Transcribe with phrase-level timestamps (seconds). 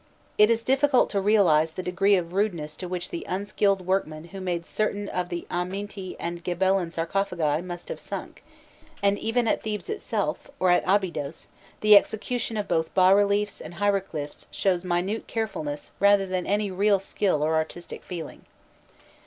[0.39, 4.41] It is difficult to realize the degree of rudeness to which the unskilled workmen who
[4.41, 8.43] made certain of the Akhmîtn and Gebelên sarcophagi must have sunk;
[9.03, 11.49] and even at Thebes itself, or at Abydos,
[11.81, 16.97] the execution of both bas reliefs and hieroglyphs shows minute carefulness rather than any real
[16.97, 18.45] skill or artistic feeling.